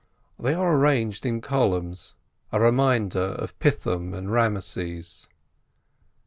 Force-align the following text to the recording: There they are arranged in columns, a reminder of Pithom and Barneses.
There 0.39 0.55
they 0.55 0.55
are 0.59 0.75
arranged 0.77 1.27
in 1.27 1.41
columns, 1.41 2.15
a 2.51 2.59
reminder 2.59 3.21
of 3.21 3.59
Pithom 3.59 4.15
and 4.15 4.29
Barneses. 4.29 5.27